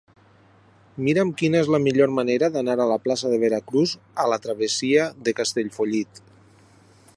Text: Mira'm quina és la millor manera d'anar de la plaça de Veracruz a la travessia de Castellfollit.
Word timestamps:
Mira'm 1.07 1.33
quina 1.41 1.59
és 1.65 1.69
la 1.75 1.79
millor 1.83 2.15
manera 2.21 2.49
d'anar 2.55 2.77
de 2.81 2.87
la 2.93 2.97
plaça 3.05 3.31
de 3.35 3.39
Veracruz 3.45 3.95
a 4.23 4.27
la 4.33 4.41
travessia 4.49 5.07
de 5.29 5.37
Castellfollit. 5.43 6.23